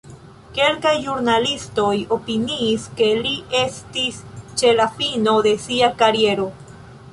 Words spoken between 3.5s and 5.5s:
estis ĉe la fino